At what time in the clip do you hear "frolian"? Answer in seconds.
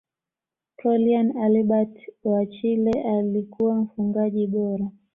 0.77-1.37